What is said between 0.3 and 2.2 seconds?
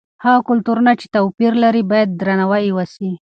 کلتورونه چې توپیر لري باید